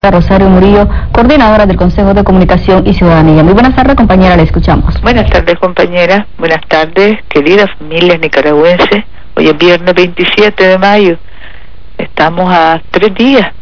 Rosario 0.00 0.48
Murillo, 0.48 0.88
coordinadora 1.10 1.66
del 1.66 1.76
Consejo 1.76 2.14
de 2.14 2.22
Comunicación 2.22 2.86
y 2.86 2.94
Ciudadanía. 2.94 3.42
Muy 3.42 3.52
buenas 3.52 3.74
tardes, 3.74 3.96
compañera, 3.96 4.36
le 4.36 4.44
escuchamos. 4.44 5.00
Buenas 5.00 5.28
tardes, 5.28 5.58
compañera. 5.58 6.24
Buenas 6.38 6.60
tardes, 6.68 7.18
queridas 7.28 7.68
familias 7.76 8.20
nicaragüenses. 8.20 9.04
Hoy 9.34 9.48
es 9.48 9.58
viernes 9.58 9.92
27 9.92 10.68
de 10.68 10.78
mayo. 10.78 11.18
Estamos 11.98 12.48
a 12.48 12.80
tres 12.92 13.12
días 13.12 13.52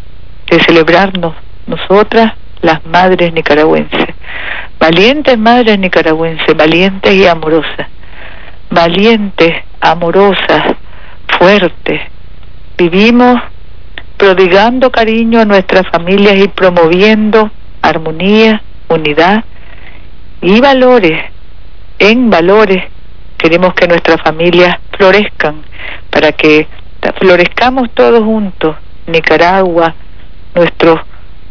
de 0.50 0.60
celebrarnos, 0.60 1.34
nosotras, 1.66 2.34
las 2.60 2.84
madres 2.84 3.32
nicaragüenses. 3.32 4.06
Valientes 4.78 5.38
madres 5.38 5.78
nicaragüenses, 5.78 6.54
valientes 6.54 7.14
y 7.14 7.26
amorosas. 7.26 7.88
Valientes, 8.68 9.54
amorosas, 9.80 10.76
fuertes. 11.38 12.02
Vivimos 12.76 13.40
prodigando 14.16 14.90
cariño 14.90 15.40
a 15.40 15.44
nuestras 15.44 15.86
familias 15.88 16.36
y 16.36 16.48
promoviendo 16.48 17.50
armonía, 17.82 18.62
unidad 18.88 19.44
y 20.40 20.60
valores. 20.60 21.30
En 21.98 22.30
valores 22.30 22.84
queremos 23.36 23.74
que 23.74 23.88
nuestras 23.88 24.20
familias 24.22 24.76
florezcan 24.96 25.62
para 26.10 26.32
que 26.32 26.66
florezcamos 27.18 27.90
todos 27.94 28.22
juntos, 28.24 28.76
Nicaragua, 29.06 29.94
nuestros, 30.54 31.00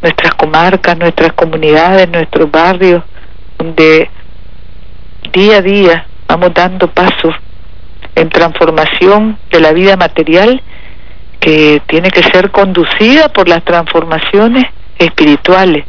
nuestras 0.01 0.33
comarcas, 0.35 0.97
nuestras 0.97 1.33
comunidades, 1.33 2.09
nuestros 2.09 2.51
barrios, 2.51 3.03
donde 3.57 4.09
día 5.31 5.57
a 5.57 5.61
día 5.61 6.05
vamos 6.27 6.53
dando 6.53 6.89
pasos 6.89 7.33
en 8.15 8.29
transformación 8.29 9.37
de 9.51 9.59
la 9.59 9.71
vida 9.73 9.95
material 9.97 10.61
que 11.39 11.81
tiene 11.87 12.09
que 12.09 12.23
ser 12.23 12.51
conducida 12.51 13.29
por 13.29 13.47
las 13.47 13.63
transformaciones 13.63 14.65
espirituales. 14.97 15.85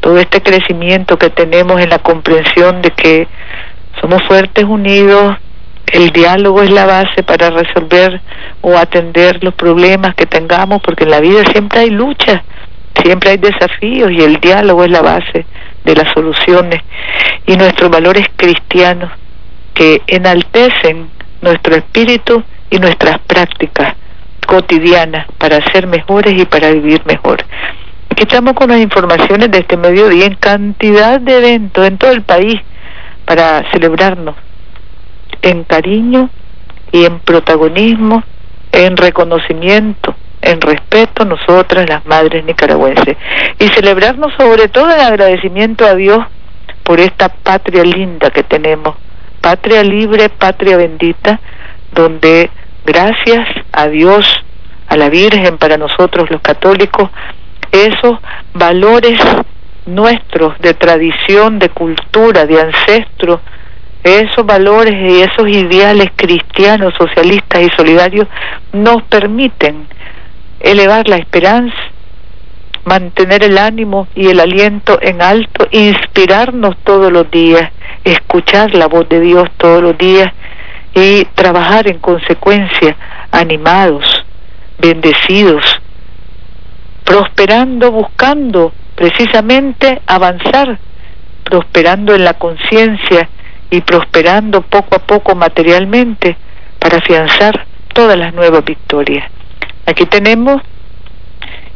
Todo 0.00 0.18
este 0.18 0.42
crecimiento 0.42 1.18
que 1.18 1.30
tenemos 1.30 1.80
en 1.80 1.90
la 1.90 1.98
comprensión 1.98 2.82
de 2.82 2.90
que 2.90 3.28
somos 4.00 4.22
fuertes 4.24 4.64
unidos, 4.64 5.36
el 5.92 6.10
diálogo 6.10 6.62
es 6.62 6.70
la 6.70 6.86
base 6.86 7.22
para 7.22 7.50
resolver 7.50 8.20
o 8.60 8.76
atender 8.76 9.42
los 9.42 9.54
problemas 9.54 10.14
que 10.14 10.26
tengamos, 10.26 10.80
porque 10.82 11.04
en 11.04 11.10
la 11.10 11.20
vida 11.20 11.44
siempre 11.52 11.80
hay 11.80 11.90
luchas, 11.90 12.42
siempre 13.02 13.30
hay 13.30 13.38
desafíos 13.38 14.10
y 14.10 14.20
el 14.22 14.40
diálogo 14.40 14.84
es 14.84 14.90
la 14.90 15.02
base 15.02 15.46
de 15.84 15.94
las 15.94 16.12
soluciones. 16.12 16.82
Y 17.46 17.56
nuestros 17.56 17.90
valores 17.90 18.26
cristianos 18.36 19.10
que 19.74 20.02
enaltecen 20.06 21.08
nuestro 21.40 21.76
espíritu 21.76 22.42
y 22.70 22.78
nuestras 22.78 23.18
prácticas 23.20 23.94
cotidiana 24.48 25.26
para 25.36 25.60
ser 25.72 25.86
mejores 25.86 26.40
y 26.40 26.46
para 26.46 26.70
vivir 26.70 27.04
mejor. 27.04 27.44
Aquí 28.08 28.22
estamos 28.22 28.54
con 28.54 28.70
las 28.70 28.80
informaciones 28.80 29.50
de 29.50 29.58
este 29.58 29.76
mediodía 29.76 30.24
en 30.24 30.36
cantidad 30.36 31.20
de 31.20 31.36
eventos 31.36 31.86
en 31.86 31.98
todo 31.98 32.12
el 32.12 32.22
país 32.22 32.58
para 33.26 33.70
celebrarnos 33.70 34.36
en 35.42 35.64
cariño 35.64 36.30
y 36.92 37.04
en 37.04 37.20
protagonismo, 37.20 38.24
en 38.72 38.96
reconocimiento, 38.96 40.16
en 40.40 40.62
respeto 40.62 41.26
nosotras 41.26 41.86
las 41.86 42.06
madres 42.06 42.42
nicaragüenses 42.46 43.18
y 43.58 43.68
celebrarnos 43.68 44.32
sobre 44.38 44.68
todo 44.68 44.90
en 44.90 45.00
agradecimiento 45.00 45.84
a 45.84 45.94
Dios 45.94 46.24
por 46.84 47.00
esta 47.00 47.28
patria 47.28 47.84
linda 47.84 48.30
que 48.30 48.44
tenemos, 48.44 48.96
patria 49.42 49.82
libre, 49.82 50.30
patria 50.30 50.78
bendita, 50.78 51.38
donde 51.92 52.50
gracias 52.88 53.46
a 53.70 53.86
Dios, 53.88 54.26
a 54.86 54.96
la 54.96 55.10
Virgen, 55.10 55.58
para 55.58 55.76
nosotros 55.76 56.30
los 56.30 56.40
católicos, 56.40 57.10
esos 57.70 58.18
valores 58.54 59.20
nuestros 59.84 60.58
de 60.58 60.72
tradición, 60.72 61.58
de 61.58 61.68
cultura, 61.68 62.46
de 62.46 62.58
ancestros, 62.58 63.40
esos 64.02 64.46
valores 64.46 64.94
y 64.94 65.20
esos 65.20 65.46
ideales 65.48 66.08
cristianos, 66.16 66.94
socialistas 66.96 67.60
y 67.60 67.68
solidarios 67.76 68.26
nos 68.72 69.02
permiten 69.02 69.86
elevar 70.60 71.08
la 71.08 71.16
esperanza, 71.16 71.76
mantener 72.86 73.44
el 73.44 73.58
ánimo 73.58 74.08
y 74.14 74.28
el 74.28 74.40
aliento 74.40 74.98
en 75.02 75.20
alto, 75.20 75.68
inspirarnos 75.72 76.74
todos 76.84 77.12
los 77.12 77.30
días, 77.30 77.70
escuchar 78.04 78.74
la 78.74 78.86
voz 78.86 79.06
de 79.10 79.20
Dios 79.20 79.46
todos 79.58 79.82
los 79.82 79.98
días 79.98 80.32
y 81.02 81.24
trabajar 81.34 81.88
en 81.88 81.98
consecuencia 81.98 82.96
animados, 83.30 84.04
bendecidos, 84.78 85.64
prosperando, 87.04 87.90
buscando 87.90 88.72
precisamente 88.94 90.02
avanzar, 90.06 90.78
prosperando 91.44 92.14
en 92.14 92.24
la 92.24 92.34
conciencia 92.34 93.28
y 93.70 93.80
prosperando 93.80 94.62
poco 94.62 94.96
a 94.96 94.98
poco 95.00 95.34
materialmente 95.34 96.36
para 96.78 96.98
afianzar 96.98 97.66
todas 97.92 98.18
las 98.18 98.34
nuevas 98.34 98.64
victorias. 98.64 99.30
Aquí 99.86 100.06
tenemos 100.06 100.62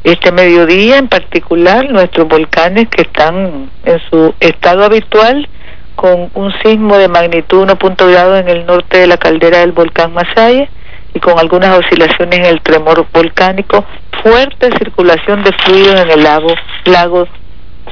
este 0.05 0.33
mediodía 0.33 0.99
en 0.99 1.09
particular 1.09 1.91
nuestros 1.91 2.27
volcanes 2.29 2.89
que 2.89 3.03
están 3.03 3.71
en 3.85 4.01
su 4.11 4.35
estado 4.41 4.85
habitual 4.85 5.49
con 5.95 6.31
un 6.35 6.53
sismo 6.63 6.97
de 6.99 7.09
magnitud 7.09 7.67
1.0 7.67 8.11
grado 8.11 8.37
en 8.37 8.49
el 8.49 8.67
norte 8.67 8.99
de 8.99 9.07
la 9.07 9.17
caldera 9.17 9.59
del 9.59 9.73
volcán 9.73 10.13
Masaya 10.13 10.69
y 11.15 11.21
con 11.21 11.39
algunas 11.39 11.79
oscilaciones 11.79 12.39
en 12.39 12.47
el 12.47 12.61
tremor 12.63 13.07
volcánico, 13.13 13.85
fuerte 14.23 14.71
circulación 14.79 15.43
de 15.45 15.53
fluidos 15.53 16.01
en 16.01 16.11
el 16.11 16.23
lago, 16.23 16.55
lago 16.87 17.29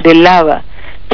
de 0.02 0.14
lava. 0.14 0.62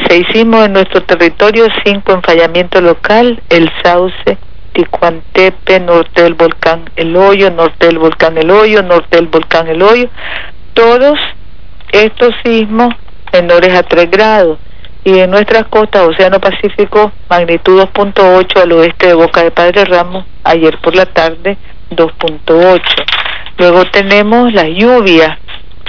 Seis 0.07 0.25
sismos 0.31 0.65
en 0.65 0.73
nuestro 0.73 1.03
territorio, 1.03 1.67
cinco 1.83 2.13
en 2.13 2.21
fallamiento 2.21 2.79
local, 2.81 3.41
el 3.49 3.69
Sauce, 3.83 4.37
Ticuantepe, 4.73 5.79
norte 5.79 6.21
del 6.21 6.35
volcán 6.35 6.89
El 6.95 7.15
Hoyo, 7.15 7.49
norte 7.49 7.87
del 7.87 7.97
volcán 7.97 8.37
El 8.37 8.51
Hoyo, 8.51 8.83
norte 8.83 9.17
del 9.17 9.27
volcán 9.27 9.67
El 9.67 9.81
Hoyo, 9.81 10.09
todos 10.73 11.17
estos 11.91 12.33
sismos 12.43 12.93
menores 13.33 13.73
a 13.73 13.83
3 13.83 14.11
grados 14.11 14.59
y 15.07 15.19
en 15.19 15.31
nuestras 15.31 15.65
costas, 15.69 16.05
Océano 16.05 16.41
Pacífico, 16.41 17.13
magnitud 17.29 17.81
2.8 17.81 18.61
al 18.61 18.71
oeste 18.73 19.07
de 19.07 19.13
Boca 19.13 19.41
de 19.41 19.51
Padre 19.51 19.85
Ramos, 19.85 20.25
ayer 20.43 20.77
por 20.79 20.93
la 20.97 21.05
tarde 21.05 21.55
2.8. 21.91 22.81
Luego 23.57 23.85
tenemos 23.85 24.51
las 24.51 24.67
lluvias 24.67 25.37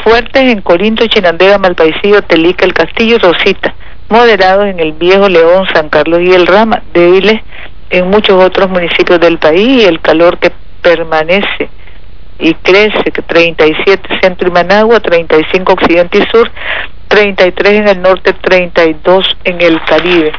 fuertes 0.05 0.43
en 0.43 0.61
Corinto, 0.61 1.05
Chinandega, 1.09 1.59
Malpaisillo, 1.59 2.23
Telica, 2.23 2.65
El 2.65 2.75
Castillo 2.75 3.17
y 3.17 3.19
Rosita, 3.19 3.75
moderados 4.09 4.67
en 4.67 4.79
el 4.79 4.93
Viejo 4.93 5.29
León, 5.29 5.67
San 5.75 5.89
Carlos 5.89 6.21
y 6.23 6.33
El 6.33 6.47
Rama, 6.47 6.85
débiles 6.95 7.43
en 7.91 8.09
muchos 8.09 8.41
otros 8.41 8.71
municipios 8.71 9.19
del 9.19 9.39
país 9.39 9.83
y 9.83 9.85
el 9.85 10.01
calor 10.01 10.39
que 10.39 10.53
permanece 10.81 11.69
y 12.39 12.55
crece, 12.55 13.11
que 13.13 13.23
37 13.23 14.21
centro 14.23 14.47
y 14.47 14.53
Managua, 14.53 15.01
35 15.01 15.73
occidente 15.73 16.19
y 16.19 16.23
sur, 16.31 16.49
33 17.09 17.81
en 17.81 17.89
el 17.89 18.03
norte, 18.03 18.33
32 18.33 19.25
en 19.45 19.61
el 19.61 19.81
Caribe. 19.85 20.33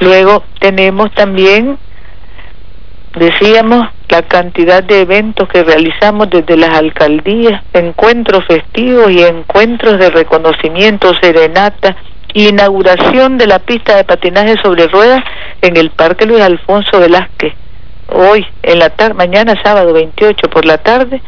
Luego 0.00 0.42
tenemos 0.58 1.12
también, 1.14 1.78
decíamos, 3.14 3.88
la 4.08 4.22
cantidad 4.22 4.82
de 4.82 5.02
eventos 5.02 5.48
que 5.48 5.62
realizamos 5.62 6.28
desde 6.28 6.56
las 6.56 6.70
alcaldías, 6.70 7.62
encuentros 7.72 8.44
festivos 8.46 9.10
y 9.10 9.22
encuentros 9.22 9.98
de 9.98 10.10
reconocimiento, 10.10 11.12
serenata, 11.20 11.96
inauguración 12.34 13.38
de 13.38 13.46
la 13.46 13.58
pista 13.58 13.96
de 13.96 14.04
patinaje 14.04 14.56
sobre 14.62 14.88
ruedas 14.88 15.22
en 15.60 15.76
el 15.76 15.90
Parque 15.90 16.26
Luis 16.26 16.42
Alfonso 16.42 16.98
Velázquez. 16.98 17.54
Hoy, 18.08 18.44
en 18.62 18.78
la 18.78 18.90
tarde, 18.90 19.14
mañana 19.14 19.54
sábado 19.62 19.92
28 19.92 20.50
por 20.50 20.64
la 20.64 20.78
tarde, 20.78 21.22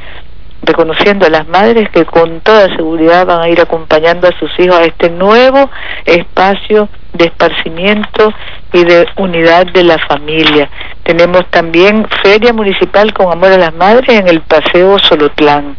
reconociendo 0.67 1.27
a 1.27 1.31
las 1.31 1.47
madres 1.49 1.89
que 1.91 2.05
con 2.05 2.41
toda 2.41 2.75
seguridad 2.77 3.27
van 3.27 3.43
a 3.43 3.49
ir 3.49 3.61
acompañando 3.61 4.29
a 4.29 4.39
sus 4.39 4.51
hijos 4.59 4.77
a 4.77 4.85
este 4.85 5.11
nuevo 5.11 5.71
espacio 6.05 6.89
de 7.13 7.27
esparcimiento 7.27 8.33
y 8.73 8.85
de 8.85 9.07
unidad 9.17 9.67
de 9.67 9.85
la 9.85 9.99
familia. 9.99 10.69
Tenemos 11.05 11.49
también 11.51 12.07
feria 12.23 12.53
municipal 12.53 13.13
con 13.13 13.31
amor 13.31 13.53
a 13.53 13.59
las 13.59 13.75
madres 13.75 14.09
en 14.09 14.29
el 14.29 14.41
Paseo 14.41 14.99
Solotlán 14.99 15.77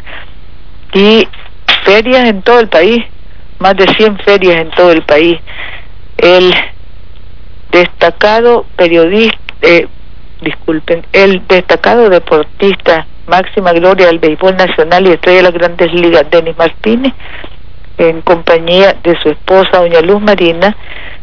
y 0.92 1.28
ferias 1.84 2.28
en 2.28 2.42
todo 2.42 2.60
el 2.60 2.68
país 2.68 3.04
más 3.58 3.76
de 3.76 3.86
100 3.86 4.18
ferias 4.18 4.56
en 4.60 4.70
todo 4.70 4.92
el 4.92 5.02
país. 5.02 5.38
El 6.18 6.54
destacado 7.70 8.66
periodista, 8.76 9.38
eh, 9.62 9.86
disculpen, 10.40 11.06
el 11.12 11.46
destacado 11.46 12.08
deportista 12.08 13.06
máxima 13.26 13.72
gloria 13.72 14.06
del 14.06 14.18
béisbol 14.18 14.56
nacional 14.56 15.06
y 15.06 15.12
estrella 15.12 15.38
de 15.38 15.42
las 15.44 15.52
grandes 15.52 15.92
ligas, 15.92 16.24
Denis 16.30 16.56
Martínez, 16.56 17.12
en 17.98 18.20
compañía 18.22 18.96
de 19.02 19.18
su 19.22 19.30
esposa, 19.30 19.78
doña 19.78 20.00
Luz 20.00 20.20
Marina, 20.20 20.76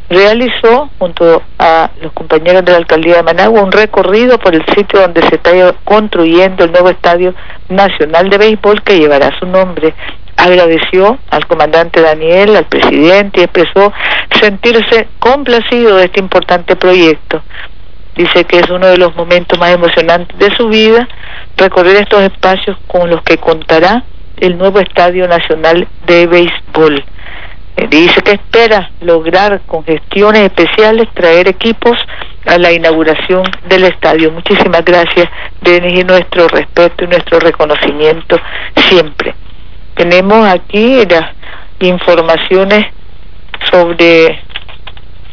realizó 0.10 0.90
junto 1.00 1.42
a 1.60 1.90
los 2.02 2.12
compañeros 2.14 2.64
de 2.66 2.72
la 2.72 2.78
alcaldía 2.78 3.16
de 3.18 3.24
Managua 3.24 3.62
un 3.62 3.72
recorrido 3.72 4.38
por 4.38 4.54
el 4.56 4.66
sitio 4.76 5.02
donde 5.02 5.22
se 5.24 5.36
está 5.36 5.52
construyendo 5.84 6.64
el 6.64 6.72
nuevo 6.72 6.90
estadio 6.90 7.34
nacional 7.70 8.30
de 8.30 8.38
béisbol 8.38 8.84
que 8.84 9.00
llevará 9.00 9.32
su 9.40 9.46
nombre. 9.46 9.94
Agradeció 10.36 11.20
al 11.30 11.48
comandante 11.48 12.02
Daniel, 12.02 12.56
al 12.56 12.66
presidente 12.66 13.42
y 13.42 13.44
expresó 13.44 13.94
sentirse 14.42 15.08
complacido 15.20 15.98
de 15.98 16.06
este 16.06 16.20
importante 16.20 16.76
proyecto. 16.76 17.42
Dice 18.16 18.46
que 18.46 18.60
es 18.60 18.70
uno 18.70 18.88
de 18.88 18.98
los 18.98 19.16
momentos 19.16 19.58
más 19.58 19.72
emocionantes 19.72 20.38
de 20.38 20.56
su 20.56 20.68
vida 20.68 21.08
recorrer 21.58 21.98
estos 21.98 22.22
espacios 22.22 22.78
con 22.88 23.10
los 23.10 23.22
que 23.24 23.38
contará 23.38 24.04
el 24.38 24.58
nuevo 24.58 24.80
Estadio 24.80 25.28
Nacional 25.28 25.88
de 26.06 26.28
Béisbol. 26.28 27.04
Eh, 27.76 27.88
dice 27.90 28.22
que 28.22 28.34
espera 28.34 28.92
lograr 29.02 29.62
con 29.66 29.84
gestiones 29.84 30.44
especiales 30.44 31.08
traer 31.14 31.48
equipos 31.48 31.98
a 32.46 32.58
la 32.58 32.72
inauguración 32.72 33.44
del 33.68 33.86
estadio. 33.86 34.32
Muchísimas 34.32 34.84
gracias, 34.86 35.28
Denis, 35.62 36.00
y 36.00 36.04
nuestro 36.04 36.48
respeto 36.48 37.06
y 37.06 37.08
nuestro 37.08 37.40
reconocimiento 37.40 38.38
siempre. 38.90 39.34
Tenemos 39.96 40.48
aquí 40.48 41.04
las 41.06 41.32
informaciones 41.80 42.86
sobre 43.72 44.40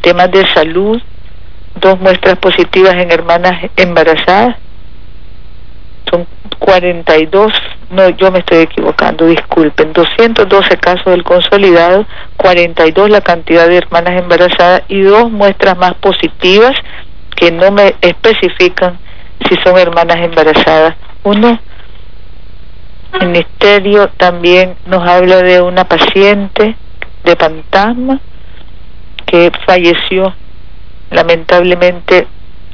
temas 0.01 0.31
de 0.31 0.47
salud, 0.47 1.01
dos 1.75 1.99
muestras 1.99 2.37
positivas 2.37 2.93
en 2.95 3.11
hermanas 3.11 3.69
embarazadas, 3.75 4.57
son 6.09 6.27
42, 6.59 7.53
no, 7.91 8.09
yo 8.09 8.31
me 8.31 8.39
estoy 8.39 8.59
equivocando, 8.59 9.25
disculpen, 9.25 9.93
212 9.93 10.77
casos 10.77 11.05
del 11.05 11.23
consolidado, 11.23 12.05
42 12.37 13.09
la 13.09 13.21
cantidad 13.21 13.67
de 13.67 13.77
hermanas 13.77 14.21
embarazadas 14.21 14.83
y 14.87 15.01
dos 15.01 15.31
muestras 15.31 15.77
más 15.77 15.93
positivas 15.95 16.73
que 17.35 17.51
no 17.51 17.71
me 17.71 17.95
especifican 18.01 18.99
si 19.49 19.55
son 19.63 19.77
hermanas 19.77 20.17
embarazadas. 20.17 20.95
Uno, 21.23 21.59
el 23.19 23.27
ministerio 23.27 24.09
también 24.17 24.75
nos 24.85 25.07
habla 25.07 25.37
de 25.37 25.61
una 25.61 25.85
paciente 25.85 26.75
de 27.23 27.35
fantasma 27.35 28.19
que 29.25 29.51
falleció 29.65 30.33
lamentablemente 31.11 32.27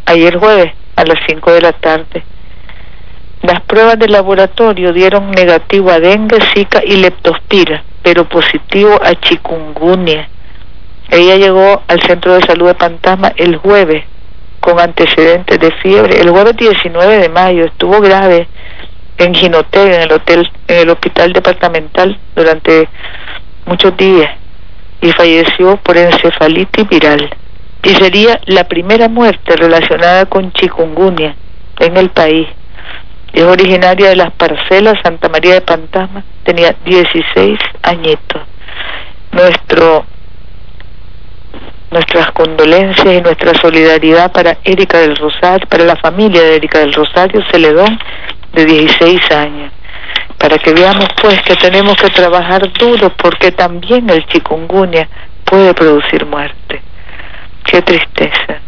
ayer 0.06 0.38
jueves 0.38 0.74
a 0.95 1.04
las 1.04 1.19
5 1.28 1.51
de 1.51 1.62
la 1.62 1.74
tarde 1.74 2.24
las 3.42 3.62
pruebas 3.62 4.00
de 4.00 4.10
laboratorio 4.10 4.92
dieron 4.92 5.30
negativo 5.31 5.92
a 5.92 6.00
dengue, 6.00 6.39
zika 6.54 6.84
y 6.84 6.98
leptospira, 6.98 7.84
pero 8.01 8.28
positivo 8.28 9.00
a 9.01 9.13
chikungunya. 9.13 10.28
Ella 11.10 11.36
llegó 11.38 11.84
al 11.88 12.01
centro 12.01 12.34
de 12.34 12.42
salud 12.42 12.68
de 12.68 12.74
Fantasma 12.74 13.31
el 13.36 13.57
jueves 13.57 14.04
con 14.60 14.80
antecedentes 14.80 15.60
de 15.60 15.72
fiebre. 15.72 16.19
El 16.19 16.31
jueves 16.31 16.57
19 16.57 17.18
de 17.19 17.30
mayo 17.30 17.66
estuvo 17.66 18.01
grave 18.01 18.48
en 19.18 19.36
Ginotega, 19.36 19.95
en 19.95 20.01
el 20.01 20.12
hotel, 20.12 20.51
en 20.68 20.80
el 20.80 20.89
hospital 20.89 21.31
departamental 21.31 22.19
durante 22.36 22.89
muchos 23.66 23.95
días 23.95 24.31
y 25.00 25.12
falleció 25.12 25.78
por 25.78 25.95
encefalitis 25.95 26.89
viral. 26.89 27.30
Y 27.83 27.89
sería 27.95 28.39
la 28.45 28.65
primera 28.65 29.07
muerte 29.07 29.56
relacionada 29.56 30.25
con 30.25 30.51
chikungunya 30.51 31.35
en 31.79 31.97
el 31.97 32.09
país 32.09 32.47
es 33.38 33.44
originaria 33.44 34.09
de 34.09 34.15
las 34.15 34.31
parcelas 34.31 34.95
Santa 35.03 35.29
María 35.29 35.53
de 35.56 35.62
Fantasma, 35.62 36.24
tenía 36.44 36.75
16 36.85 37.59
añitos. 37.83 38.41
Nuestro, 39.31 40.06
nuestras 41.91 42.31
condolencias 42.31 43.13
y 43.13 43.21
nuestra 43.21 43.53
solidaridad 43.62 44.31
para 44.31 44.57
Erika 44.63 45.00
del 45.00 45.15
Rosario, 45.18 45.68
para 45.68 45.83
la 45.83 45.95
familia 45.97 46.41
de 46.41 46.56
Erika 46.56 46.79
del 46.79 46.94
Rosario 46.94 47.44
Celedón, 47.51 48.00
de 48.53 48.65
16 48.65 49.31
años. 49.31 49.71
Para 50.39 50.57
que 50.57 50.74
veamos 50.74 51.07
pues 51.21 51.39
que 51.44 51.56
tenemos 51.57 51.95
que 51.95 52.09
trabajar 52.09 52.71
duro 52.74 53.12
porque 53.18 53.51
también 53.51 54.09
el 54.09 54.25
chikungunya 54.25 55.07
puede 55.44 55.75
producir 55.75 56.25
muerte. 56.25 56.81
Qué 57.69 57.81
tristeza. 57.81 58.61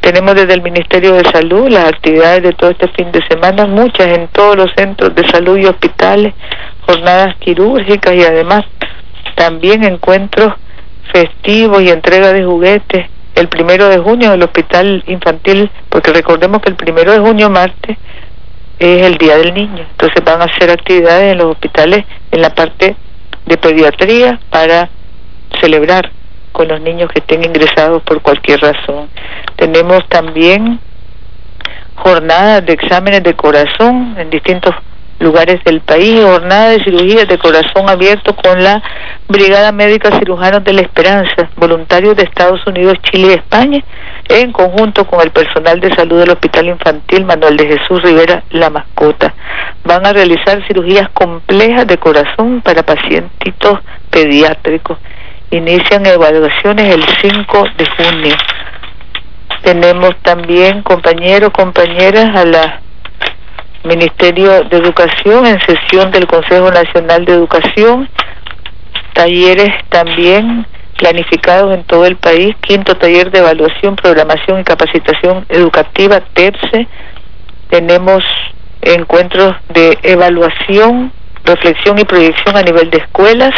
Tenemos 0.00 0.34
desde 0.34 0.54
el 0.54 0.62
Ministerio 0.62 1.14
de 1.14 1.24
Salud 1.30 1.68
las 1.68 1.84
actividades 1.84 2.42
de 2.42 2.52
todo 2.52 2.70
este 2.70 2.88
fin 2.88 3.12
de 3.12 3.24
semana, 3.28 3.66
muchas 3.66 4.08
en 4.08 4.26
todos 4.28 4.56
los 4.56 4.72
centros 4.76 5.14
de 5.14 5.26
salud 5.28 5.56
y 5.56 5.66
hospitales, 5.66 6.34
jornadas 6.84 7.36
quirúrgicas 7.36 8.14
y 8.14 8.24
además 8.24 8.64
también 9.36 9.84
encuentros 9.84 10.54
festivos 11.12 11.80
y 11.82 11.90
entrega 11.90 12.32
de 12.32 12.44
juguetes. 12.44 13.06
El 13.36 13.48
primero 13.48 13.88
de 13.88 13.98
junio 13.98 14.32
el 14.32 14.42
Hospital 14.42 15.04
Infantil, 15.06 15.70
porque 15.88 16.12
recordemos 16.12 16.62
que 16.62 16.70
el 16.70 16.76
primero 16.76 17.12
de 17.12 17.20
junio, 17.20 17.50
martes, 17.50 17.96
es 18.80 19.02
el 19.06 19.16
Día 19.16 19.36
del 19.36 19.54
Niño. 19.54 19.86
Entonces 19.92 20.24
van 20.24 20.42
a 20.42 20.46
hacer 20.46 20.70
actividades 20.70 21.32
en 21.32 21.38
los 21.38 21.52
hospitales 21.52 22.04
en 22.32 22.42
la 22.42 22.52
parte 22.52 22.96
de 23.46 23.56
pediatría 23.56 24.40
para 24.50 24.88
celebrar 25.60 26.15
con 26.56 26.68
los 26.68 26.80
niños 26.80 27.10
que 27.12 27.18
estén 27.18 27.44
ingresados 27.44 28.02
por 28.02 28.22
cualquier 28.22 28.58
razón. 28.60 29.10
Tenemos 29.56 30.08
también 30.08 30.80
jornadas 31.96 32.64
de 32.64 32.72
exámenes 32.72 33.22
de 33.22 33.34
corazón 33.34 34.16
en 34.16 34.30
distintos 34.30 34.74
lugares 35.18 35.62
del 35.64 35.82
país, 35.82 36.18
jornada 36.24 36.70
de 36.70 36.82
cirugías 36.82 37.28
de 37.28 37.36
corazón 37.36 37.90
abierto 37.90 38.34
con 38.34 38.64
la 38.64 38.82
Brigada 39.28 39.70
Médica 39.70 40.18
Cirujanos 40.18 40.64
de 40.64 40.72
la 40.72 40.80
Esperanza, 40.80 41.50
voluntarios 41.56 42.16
de 42.16 42.22
Estados 42.22 42.66
Unidos, 42.66 42.94
Chile 43.02 43.28
y 43.28 43.34
España, 43.34 43.84
en 44.30 44.50
conjunto 44.52 45.06
con 45.06 45.20
el 45.20 45.32
personal 45.32 45.78
de 45.80 45.94
salud 45.94 46.20
del 46.20 46.30
Hospital 46.30 46.68
Infantil 46.68 47.26
Manuel 47.26 47.58
de 47.58 47.66
Jesús 47.66 48.02
Rivera 48.02 48.44
La 48.48 48.70
Mascota. 48.70 49.34
Van 49.84 50.06
a 50.06 50.14
realizar 50.14 50.66
cirugías 50.66 51.10
complejas 51.10 51.86
de 51.86 51.98
corazón 51.98 52.62
para 52.62 52.82
pacientitos 52.82 53.80
pediátricos 54.08 54.96
inician 55.50 56.06
evaluaciones 56.06 56.94
el 56.94 57.04
5 57.04 57.64
de 57.76 57.86
junio. 57.86 58.36
Tenemos 59.62 60.16
también 60.22 60.82
compañeros, 60.82 61.50
compañeras 61.50 62.36
a 62.36 62.44
la 62.44 62.80
Ministerio 63.84 64.64
de 64.64 64.76
Educación 64.76 65.46
en 65.46 65.60
sesión 65.60 66.10
del 66.10 66.26
Consejo 66.26 66.70
Nacional 66.70 67.24
de 67.24 67.32
Educación, 67.32 68.08
talleres 69.14 69.72
también 69.90 70.66
planificados 70.98 71.74
en 71.74 71.84
todo 71.84 72.06
el 72.06 72.16
país, 72.16 72.54
quinto 72.62 72.96
taller 72.96 73.30
de 73.30 73.38
evaluación, 73.38 73.96
programación 73.96 74.60
y 74.60 74.64
capacitación 74.64 75.46
educativa, 75.48 76.20
TEPSE, 76.20 76.88
tenemos 77.70 78.24
encuentros 78.82 79.54
de 79.68 79.98
evaluación, 80.02 81.12
reflexión 81.44 81.98
y 81.98 82.04
proyección 82.04 82.56
a 82.56 82.62
nivel 82.62 82.90
de 82.90 82.98
escuelas, 82.98 83.52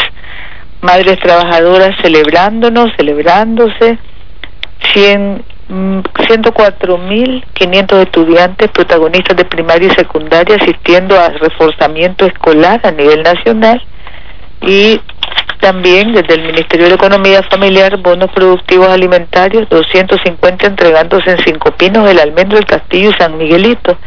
madres 0.81 1.19
trabajadoras 1.21 1.95
celebrándonos, 2.03 2.91
celebrándose, 2.97 3.99
100, 4.93 5.45
104.500 5.69 7.95
mm, 7.95 8.03
estudiantes 8.03 8.71
protagonistas 8.71 9.37
de 9.37 9.45
primaria 9.45 9.89
y 9.89 9.95
secundaria 9.95 10.57
asistiendo 10.57 11.19
a 11.19 11.29
reforzamiento 11.31 12.27
escolar 12.27 12.81
a 12.85 12.91
nivel 12.91 13.23
nacional 13.23 13.83
y 14.63 15.01
también 15.61 16.13
desde 16.13 16.35
el 16.35 16.47
Ministerio 16.47 16.89
de 16.89 16.95
Economía 16.95 17.43
Familiar 17.43 17.97
bonos 17.99 18.31
productivos 18.33 18.89
alimentarios 18.89 19.69
250 19.69 20.67
entregándose 20.67 21.31
en 21.31 21.39
Cinco 21.45 21.73
Pinos, 21.73 22.09
El 22.09 22.21
Almendro, 22.21 22.59
El 22.59 22.65
Castillo 22.65 23.11
y 23.11 23.15
San 23.15 23.37
Miguelito. 23.37 23.99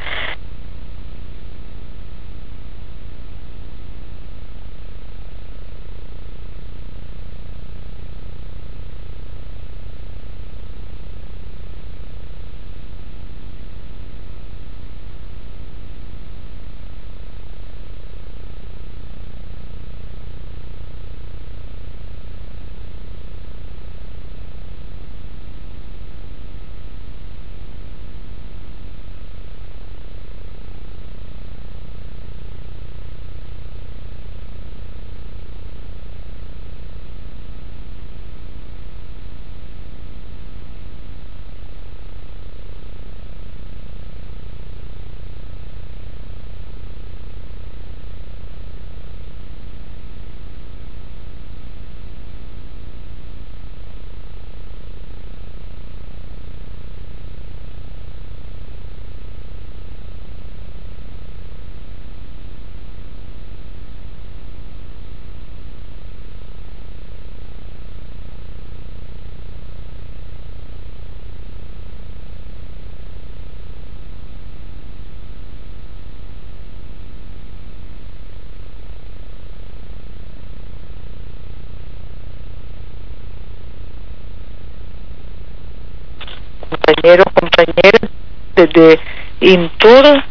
Desde 88.73 88.99
Intur, 89.41 90.23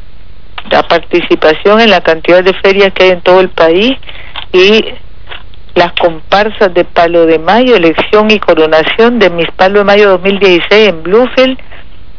la 0.71 0.83
participación 0.85 1.81
en 1.81 1.91
la 1.91 2.01
cantidad 2.01 2.45
de 2.45 2.55
ferias 2.55 2.93
que 2.93 3.05
hay 3.05 3.11
en 3.11 3.23
todo 3.23 3.41
el 3.41 3.49
país 3.49 3.97
y 4.53 4.85
las 5.75 5.93
comparsas 5.93 6.73
de 6.75 6.85
Palo 6.85 7.27
de 7.27 7.39
Mayo, 7.39 7.77
elección 7.77 8.31
y 8.31 8.39
coronación 8.39 9.19
de 9.19 9.31
Mis 9.31 9.51
Palo 9.53 9.81
de 9.81 9.85
Mayo 9.85 10.11
2016 10.11 10.89
en 10.89 11.03
Bluefield. 11.03 11.59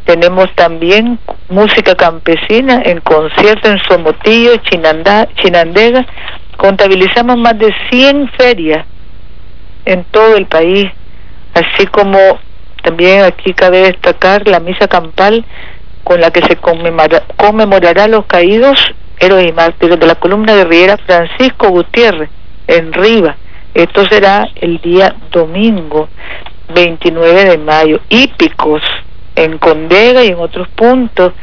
Tenemos 0.05 0.53
también 0.55 1.19
música 1.49 1.95
campesina 1.95 2.81
en 2.83 3.01
concierto 3.01 3.69
en 3.69 3.79
Somotillo, 3.83 4.55
Chinanda, 4.57 5.27
Chinandega. 5.35 6.05
Contabilizamos 6.57 7.37
más 7.37 7.57
de 7.59 7.73
100 7.91 8.29
ferias 8.31 8.85
en 9.85 10.03
todo 10.05 10.37
el 10.37 10.45
país, 10.47 10.89
así 11.53 11.85
como 11.87 12.17
también 12.83 13.23
aquí 13.23 13.53
cabe 13.53 13.83
destacar 13.83 14.47
la 14.47 14.59
misa 14.59 14.87
campal 14.87 15.45
con 16.03 16.19
la 16.19 16.31
que 16.31 16.41
se 16.41 16.57
conmemorará, 16.57 18.07
los 18.07 18.25
caídos 18.25 18.77
héroes 19.19 19.47
y 19.47 19.51
mártires 19.51 19.99
de 19.99 20.07
la 20.07 20.15
columna 20.15 20.55
guerrillera 20.55 20.97
Francisco 20.97 21.69
Gutiérrez 21.69 22.29
en 22.67 22.91
Riva. 22.91 23.35
Esto 23.73 24.05
será 24.07 24.47
el 24.55 24.79
día 24.79 25.15
domingo 25.31 26.09
29 26.73 27.45
de 27.45 27.57
mayo. 27.57 28.01
Hípicos 28.09 28.81
en 29.35 29.57
Condega 29.59 30.23
y 30.23 30.29
en 30.29 30.39
otros 30.39 30.67
puntos. 30.69 31.33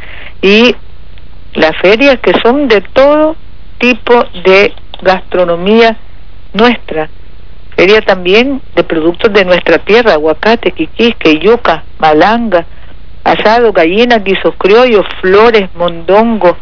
Y 0.42 0.74
las 1.54 1.76
ferias 1.80 2.18
que 2.20 2.32
son 2.42 2.68
de 2.68 2.80
todo 2.80 3.36
tipo 3.78 4.24
de 4.44 4.74
gastronomía 5.02 5.96
nuestra. 6.52 7.08
Feria 7.76 8.00
también 8.02 8.60
de 8.74 8.82
productos 8.82 9.32
de 9.32 9.44
nuestra 9.44 9.78
tierra, 9.78 10.14
aguacate, 10.14 10.72
quiquisque, 10.72 11.38
yuca, 11.38 11.84
malanga, 11.98 12.66
asado, 13.32 13.72
gallina, 13.72 14.18
guisos 14.18 14.54
criollos, 14.58 15.04
flores, 15.20 15.68
mondongo, 15.74 16.56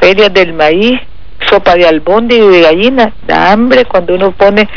ferias 0.00 0.32
del 0.32 0.52
maíz, 0.52 1.00
sopa 1.48 1.74
de 1.74 1.86
albóndiga 1.86 2.44
y 2.44 2.48
de 2.48 2.60
gallina, 2.62 3.12
da 3.26 3.52
hambre 3.52 3.84
cuando 3.84 4.14
uno 4.14 4.32
pone 4.32 4.68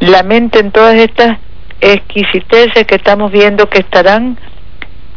la 0.00 0.22
mente 0.22 0.58
en 0.58 0.70
todas 0.70 0.94
estas 0.94 1.38
exquisiteces 1.80 2.86
que 2.86 2.94
estamos 2.94 3.32
viendo 3.32 3.68
que 3.68 3.80
estarán 3.80 4.38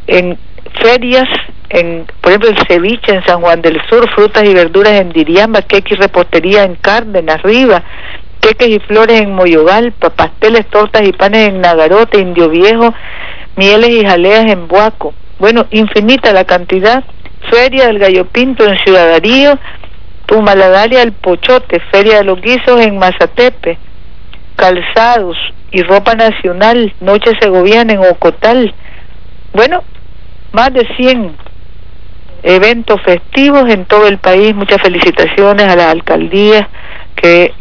en 0.08 0.38
ferias, 0.82 1.28
en 1.70 2.06
por 2.22 2.32
ejemplo 2.32 2.50
el 2.50 2.68
ceviche 2.68 3.14
en 3.14 3.24
San 3.26 3.42
Juan 3.42 3.62
del 3.62 3.82
Sur, 3.90 4.10
frutas 4.12 4.44
y 4.44 4.54
verduras 4.54 4.94
en 4.94 5.10
Diriamba, 5.10 5.62
queque 5.62 5.94
y 5.94 5.98
repostería 5.98 6.64
en 6.64 6.76
Cárdenas, 6.76 7.38
arriba, 7.38 7.84
queques 8.42 8.70
y 8.70 8.80
flores 8.80 9.22
en 9.22 9.34
Moyogalpa, 9.34 10.10
pasteles, 10.12 10.68
tortas 10.68 11.04
y 11.08 11.14
panes 11.14 11.50
en 11.50 11.62
Nagarote, 11.62 12.20
Indio 12.20 12.50
Viejo, 12.50 12.94
mieles 13.56 13.90
y 13.90 14.06
jaleas 14.06 14.46
en 14.46 14.68
Buaco. 14.68 15.14
Bueno, 15.40 15.66
infinita 15.72 16.34
la 16.34 16.46
cantidad. 16.46 17.04
Feria 17.50 17.88
del 17.88 18.00
Gallo 18.00 18.26
Pinto 18.26 18.66
en 18.66 18.78
Ciudad 18.80 19.08
Darío, 19.10 19.60
Pumaladaria 20.26 21.04
el 21.04 21.12
Pochote, 21.12 21.80
Feria 21.92 22.18
de 22.18 22.24
los 22.24 22.42
Guisos 22.42 22.84
en 22.84 22.98
Mazatepe, 22.98 23.78
calzados 24.56 25.38
y 25.72 25.84
ropa 25.84 26.16
nacional, 26.16 26.94
Noche 27.02 27.32
Segoviana 27.40 27.94
en 27.94 28.00
Ocotal. 28.00 28.74
Bueno, 29.54 29.84
más 30.54 30.74
de 30.74 30.88
100 30.96 31.36
eventos 32.44 33.02
festivos 33.02 33.70
en 33.70 33.86
todo 33.86 34.08
el 34.08 34.18
país. 34.18 34.56
Muchas 34.56 34.82
felicitaciones 34.82 35.68
a 35.68 35.76
la 35.76 35.92
alcaldía 35.92 36.70
que 37.16 37.54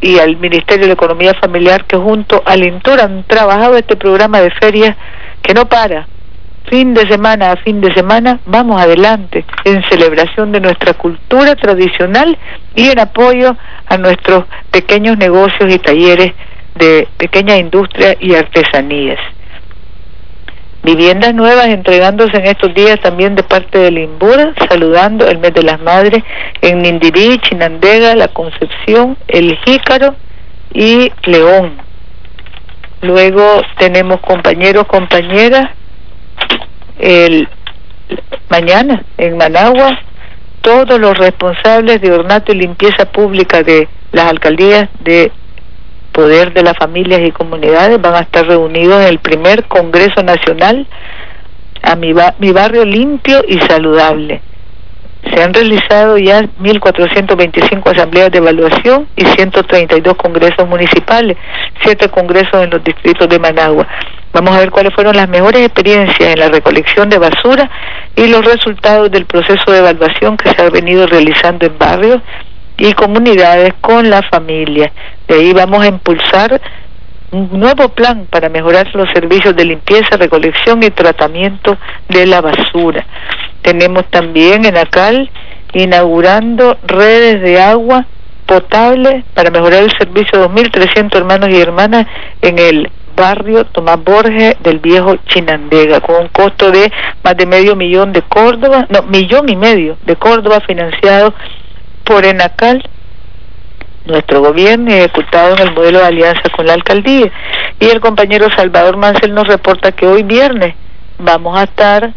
y 0.00 0.18
al 0.18 0.36
Ministerio 0.36 0.86
de 0.86 0.92
Economía 0.92 1.34
Familiar 1.34 1.84
que 1.84 1.96
junto 1.96 2.42
al 2.46 2.64
INTUR 2.64 3.00
han 3.00 3.24
trabajado 3.24 3.76
este 3.76 3.96
programa 3.96 4.40
de 4.40 4.50
ferias 4.50 4.96
que 5.42 5.54
no 5.54 5.66
para. 5.66 6.06
Fin 6.68 6.94
de 6.94 7.06
semana 7.06 7.52
a 7.52 7.56
fin 7.56 7.80
de 7.80 7.94
semana 7.94 8.40
vamos 8.44 8.80
adelante 8.80 9.44
en 9.64 9.84
celebración 9.88 10.50
de 10.50 10.60
nuestra 10.60 10.94
cultura 10.94 11.54
tradicional 11.54 12.36
y 12.74 12.88
en 12.88 12.98
apoyo 12.98 13.56
a 13.86 13.96
nuestros 13.96 14.44
pequeños 14.72 15.16
negocios 15.16 15.72
y 15.72 15.78
talleres 15.78 16.32
de 16.74 17.06
pequeña 17.18 17.56
industria 17.56 18.16
y 18.18 18.34
artesanías. 18.34 19.20
Viviendas 20.82 21.34
nuevas 21.34 21.66
entregándose 21.66 22.36
en 22.36 22.46
estos 22.46 22.72
días 22.74 23.00
también 23.00 23.34
de 23.34 23.42
parte 23.42 23.78
del 23.78 23.98
INBUR, 23.98 24.54
saludando 24.68 25.28
el 25.28 25.38
mes 25.38 25.52
de 25.54 25.64
las 25.64 25.80
madres 25.80 26.22
en 26.62 26.80
Nindirí, 26.80 27.38
Chinandega, 27.38 28.14
La 28.14 28.28
Concepción, 28.28 29.16
El 29.26 29.56
Jícaro 29.64 30.14
y 30.72 31.10
León. 31.24 31.85
Luego 33.06 33.62
tenemos 33.78 34.20
compañeros, 34.20 34.86
compañeras, 34.88 35.70
el 36.98 37.48
mañana 38.48 39.04
en 39.16 39.36
Managua, 39.36 39.96
todos 40.60 40.98
los 40.98 41.16
responsables 41.16 42.00
de 42.00 42.10
ornato 42.10 42.52
y 42.52 42.56
limpieza 42.56 43.04
pública 43.04 43.62
de 43.62 43.88
las 44.10 44.26
alcaldías 44.26 44.88
de 45.00 45.30
poder 46.10 46.52
de 46.52 46.64
las 46.64 46.76
familias 46.76 47.20
y 47.22 47.30
comunidades 47.30 48.00
van 48.00 48.14
a 48.14 48.20
estar 48.20 48.44
reunidos 48.44 49.02
en 49.02 49.08
el 49.08 49.20
primer 49.20 49.64
Congreso 49.66 50.24
Nacional 50.24 50.86
a 51.82 51.94
mi, 51.94 52.12
mi 52.38 52.50
barrio 52.50 52.84
limpio 52.84 53.44
y 53.46 53.60
saludable. 53.60 54.42
Se 55.32 55.42
han 55.42 55.52
realizado 55.52 56.18
ya 56.18 56.42
1.425 56.42 57.92
asambleas 57.92 58.30
de 58.30 58.38
evaluación 58.38 59.08
y 59.16 59.24
132 59.24 60.14
congresos 60.16 60.68
municipales, 60.68 61.36
7 61.82 62.08
congresos 62.08 62.62
en 62.62 62.70
los 62.70 62.82
distritos 62.84 63.28
de 63.28 63.38
Managua. 63.38 63.86
Vamos 64.32 64.54
a 64.54 64.60
ver 64.60 64.70
cuáles 64.70 64.94
fueron 64.94 65.16
las 65.16 65.28
mejores 65.28 65.62
experiencias 65.62 66.34
en 66.34 66.38
la 66.38 66.48
recolección 66.48 67.08
de 67.08 67.18
basura 67.18 67.70
y 68.14 68.28
los 68.28 68.44
resultados 68.44 69.10
del 69.10 69.26
proceso 69.26 69.70
de 69.72 69.78
evaluación 69.78 70.36
que 70.36 70.50
se 70.50 70.62
ha 70.62 70.70
venido 70.70 71.06
realizando 71.06 71.66
en 71.66 71.78
barrios 71.78 72.20
y 72.78 72.92
comunidades 72.92 73.72
con 73.80 74.08
la 74.10 74.22
familia. 74.22 74.92
De 75.26 75.36
ahí 75.36 75.52
vamos 75.52 75.82
a 75.82 75.88
impulsar 75.88 76.60
un 77.32 77.48
nuevo 77.58 77.88
plan 77.88 78.26
para 78.30 78.48
mejorar 78.48 78.88
los 78.94 79.08
servicios 79.12 79.56
de 79.56 79.64
limpieza, 79.64 80.16
recolección 80.16 80.82
y 80.82 80.90
tratamiento 80.90 81.76
de 82.08 82.26
la 82.26 82.40
basura. 82.40 83.04
Tenemos 83.66 84.08
también 84.10 84.64
en 84.64 84.76
ACAL 84.76 85.28
inaugurando 85.72 86.78
redes 86.84 87.42
de 87.42 87.60
agua 87.60 88.06
potable 88.46 89.24
para 89.34 89.50
mejorar 89.50 89.82
el 89.82 89.90
servicio 89.98 90.38
de 90.38 90.46
2.300 90.46 91.16
hermanos 91.16 91.48
y 91.50 91.60
hermanas 91.60 92.06
en 92.42 92.60
el 92.60 92.88
barrio 93.16 93.64
Tomás 93.64 94.04
Borges 94.04 94.54
del 94.62 94.78
viejo 94.78 95.16
Chinandega, 95.26 96.00
con 96.00 96.14
un 96.14 96.28
costo 96.28 96.70
de 96.70 96.92
más 97.24 97.36
de 97.36 97.44
medio 97.44 97.74
millón 97.74 98.12
de 98.12 98.22
Córdoba, 98.22 98.86
no, 98.88 99.02
millón 99.02 99.48
y 99.48 99.56
medio 99.56 99.96
de 100.06 100.14
Córdoba 100.14 100.60
financiado 100.60 101.34
por 102.04 102.24
Enacal, 102.24 102.88
nuestro 104.04 104.42
gobierno 104.42 104.92
ejecutado 104.92 105.56
en 105.56 105.62
el 105.66 105.74
modelo 105.74 105.98
de 105.98 106.06
alianza 106.06 106.48
con 106.54 106.68
la 106.68 106.74
alcaldía. 106.74 107.32
Y 107.80 107.86
el 107.86 107.98
compañero 107.98 108.46
Salvador 108.54 108.96
Mansell 108.96 109.34
nos 109.34 109.48
reporta 109.48 109.90
que 109.90 110.06
hoy 110.06 110.22
viernes 110.22 110.76
vamos 111.18 111.58
a 111.58 111.64
estar 111.64 112.14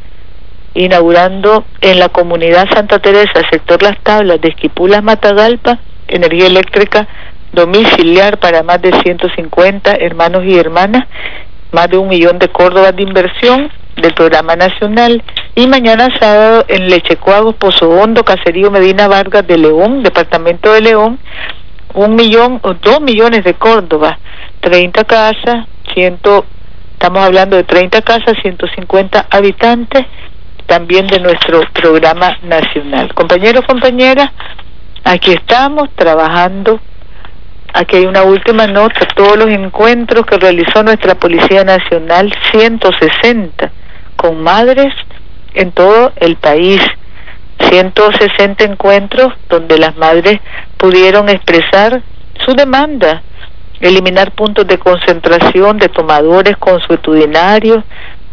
inaugurando 0.73 1.65
en 1.81 1.99
la 1.99 2.09
comunidad 2.09 2.67
Santa 2.73 2.99
Teresa, 2.99 3.41
sector 3.49 3.81
Las 3.81 3.99
Tablas 4.03 4.39
de 4.41 4.49
Esquipulas 4.49 5.03
Matagalpa, 5.03 5.79
energía 6.07 6.47
eléctrica 6.47 7.07
domiciliar 7.51 8.39
para 8.39 8.63
más 8.63 8.81
de 8.81 8.91
150 8.91 9.95
hermanos 9.95 10.43
y 10.45 10.57
hermanas, 10.57 11.07
más 11.71 11.89
de 11.89 11.97
un 11.97 12.07
millón 12.07 12.39
de 12.39 12.49
Córdoba 12.49 12.91
de 12.91 13.03
inversión 13.03 13.71
del 13.95 14.13
programa 14.13 14.55
nacional. 14.55 15.23
Y 15.55 15.67
mañana 15.67 16.09
sábado 16.19 16.65
en 16.67 16.89
Lechecuagos, 16.89 17.55
Pozo 17.55 17.89
Hondo, 17.89 18.23
Caserío 18.23 18.71
Medina 18.71 19.07
Vargas 19.07 19.45
de 19.45 19.57
León, 19.57 20.03
departamento 20.03 20.73
de 20.73 20.81
León, 20.81 21.19
un 21.93 22.15
millón 22.15 22.59
o 22.63 22.73
dos 22.75 23.01
millones 23.01 23.43
de 23.43 23.55
Córdoba, 23.55 24.19
30 24.61 25.03
casas, 25.05 25.67
ciento, 25.93 26.45
estamos 26.93 27.23
hablando 27.23 27.57
de 27.57 27.63
30 27.63 28.01
casas, 28.03 28.35
150 28.41 29.27
habitantes, 29.29 30.05
también 30.69 31.07
de 31.07 31.19
nuestro 31.19 31.61
programa 31.73 32.38
nacional. 32.43 33.11
Compañeros, 33.15 33.65
compañeras, 33.65 34.29
aquí 35.03 35.31
estamos 35.31 35.89
trabajando. 35.95 36.79
Aquí 37.73 37.97
hay 37.97 38.05
una 38.05 38.23
última 38.23 38.67
nota, 38.67 38.99
todos 39.15 39.38
los 39.38 39.49
encuentros 39.49 40.25
que 40.25 40.38
realizó 40.38 40.83
nuestra 40.83 41.15
Policía 41.15 41.63
Nacional, 41.63 42.31
160 42.51 43.71
con 44.15 44.41
madres 44.41 44.93
en 45.53 45.71
todo 45.71 46.13
el 46.17 46.35
país. 46.38 46.81
160 47.69 48.63
encuentros 48.63 49.33
donde 49.49 49.77
las 49.77 49.97
madres 49.97 50.39
pudieron 50.77 51.29
expresar 51.29 52.01
su 52.45 52.53
demanda, 52.53 53.21
eliminar 53.81 54.31
puntos 54.31 54.65
de 54.67 54.77
concentración 54.77 55.77
de 55.77 55.89
tomadores 55.89 56.55
consuetudinarios, 56.57 57.83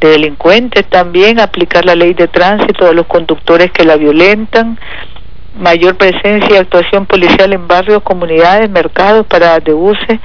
de 0.01 0.09
delincuentes 0.09 0.85
también, 0.87 1.41
aplicar 1.41 1.85
la 1.85 1.95
ley 1.95 2.15
de 2.15 2.29
tránsito 2.29 2.89
a 2.89 2.93
los 2.93 3.07
conductores 3.07 3.71
que 3.73 3.85
la 3.85 3.97
violentan, 3.97 4.79
mayor 5.59 5.97
presencia 5.97 6.49
y 6.51 6.57
actuación 6.57 7.07
policial 7.07 7.53
en 7.53 7.67
barrios, 7.67 8.03
comunidades, 8.03 8.69
mercados, 8.71 9.27
para 9.27 9.59
de 9.61 9.73
buses, 9.73 10.21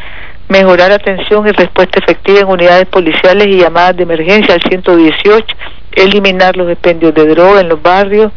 mejorar 0.50 0.92
atención 0.92 1.48
y 1.48 1.52
respuesta 1.52 2.00
efectiva 2.00 2.42
en 2.42 2.50
unidades 2.50 2.86
policiales 2.88 3.48
y 3.48 3.60
llamadas 3.60 3.96
de 3.96 4.04
emergencia 4.04 4.54
al 4.54 4.62
118 4.62 5.46
eliminar 5.94 6.56
los 6.56 6.70
expendios 6.70 7.14
de 7.14 7.26
droga 7.28 7.62
en 7.62 7.70
los 7.70 7.82
barrios, 7.82 8.32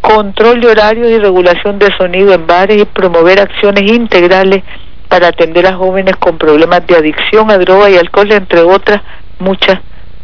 control 0.00 0.60
de 0.60 0.68
horarios 0.68 1.10
y 1.10 1.18
regulación 1.18 1.78
de 1.78 1.94
sonido 1.96 2.32
en 2.32 2.46
bares 2.46 2.80
y 2.80 2.84
promover 2.84 3.40
acciones 3.40 3.90
integrales 3.90 4.62
para 5.08 5.28
atender 5.28 5.66
a 5.66 5.74
jóvenes 5.74 6.16
con 6.16 6.38
problemas 6.38 6.86
de 6.86 6.96
adicción 6.96 7.50
a 7.50 7.58
droga 7.58 7.90
y 7.90 7.96
alcohol, 7.96 8.32
entre 8.32 8.62
otras 8.62 9.02
muchas 9.38 9.80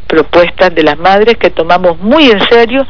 propuestas 0.09 0.75
de 0.75 0.83
las 0.83 0.99
madres 0.99 1.37
que 1.37 1.51
tomamos 1.51 2.01
muy 2.01 2.31
en 2.31 2.41
serio 2.49 2.85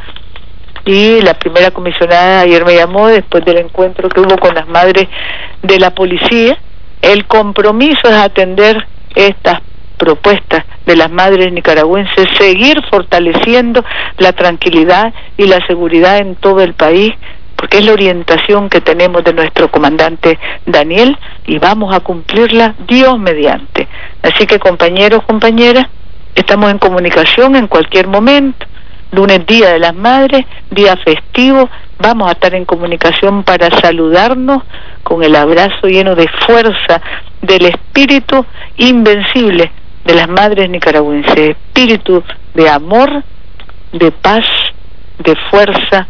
y 0.87 1.21
la 1.21 1.35
primera 1.35 1.71
comisionada 1.71 2.41
ayer 2.41 2.65
me 2.65 2.77
llamó 2.77 3.09
después 3.09 3.45
del 3.45 3.59
encuentro 3.59 4.09
que 4.09 4.21
hubo 4.21 4.39
con 4.39 4.55
las 4.55 4.67
madres 4.69 5.07
de 5.63 5.79
la 5.79 5.91
policía. 5.91 6.57
El 7.03 7.27
compromiso 7.27 8.01
es 8.05 8.15
atender 8.15 8.87
estas 9.15 9.61
propuestas 9.99 10.65
de 10.87 10.97
las 10.97 11.11
madres 11.11 11.53
nicaragüenses, 11.53 12.27
seguir 12.39 12.81
fortaleciendo 12.89 13.85
la 14.17 14.33
tranquilidad 14.33 15.13
y 15.37 15.47
la 15.47 15.65
seguridad 15.67 16.19
en 16.19 16.37
todo 16.37 16.63
el 16.63 16.73
país, 16.73 17.13
porque 17.57 17.79
es 17.79 17.85
la 17.85 17.93
orientación 17.93 18.71
que 18.71 18.81
tenemos 18.81 19.25
de 19.25 19.35
nuestro 19.35 19.71
comandante 19.71 20.39
Daniel 20.65 21.19
y 21.47 21.59
vamos 21.59 21.95
a 21.95 22.01
cumplirla 22.01 22.75
Dios 22.87 23.19
mediante. 23.19 23.89
Así 24.23 24.47
que 24.47 24.59
compañeros, 24.59 25.25
compañeras, 25.25 25.87
estamos 26.39 26.71
en 26.71 26.79
comunicación 26.79 27.57
en 27.57 27.67
cualquier 27.67 28.07
momento. 28.07 28.67
Lunes, 29.11 29.47
Día 29.47 29.73
de 29.73 29.79
las 29.79 29.95
Madres, 29.95 30.45
día 30.71 30.95
festivo, 30.97 31.69
vamos 31.99 32.29
a 32.29 32.33
estar 32.33 32.55
en 32.55 32.67
comunicación 32.67 33.43
para 33.43 33.71
saludarnos 33.81 34.63
con 35.03 35.25
el 35.25 35.35
abrazo 35.35 35.87
lleno 35.87 36.15
de 36.15 36.29
fuerza 36.47 37.01
del 37.41 37.67
espíritu 37.67 38.45
invencible 38.77 39.73
de 40.05 40.15
las 40.15 40.29
madres 40.29 40.71
nicaragüenses, 40.71 41.51
espíritu 41.51 42.23
de 42.55 42.69
amor, 42.69 43.23
de 43.93 44.11
paz, 44.11 44.45
de 45.19 45.35
fuerza, 45.51 46.07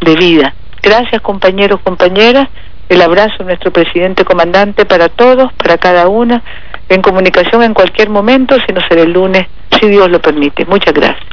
de 0.00 0.14
vida. 0.16 0.54
Gracias 0.82 1.20
compañeros, 1.20 1.80
compañeras. 1.82 2.48
El 2.88 3.02
abrazo 3.02 3.38
de 3.38 3.44
nuestro 3.46 3.72
presidente 3.72 4.24
comandante 4.24 4.84
para 4.84 5.08
todos, 5.08 5.52
para 5.54 5.76
cada 5.78 6.08
una, 6.08 6.42
en 6.88 7.02
comunicación 7.02 7.62
en 7.62 7.74
cualquier 7.74 8.10
momento, 8.10 8.56
si 8.66 8.72
no 8.72 8.80
será 8.88 9.02
el 9.02 9.12
lunes, 9.12 9.46
si 9.80 9.88
Dios 9.88 10.10
lo 10.10 10.20
permite. 10.20 10.64
Muchas 10.66 10.94
gracias. 10.94 11.26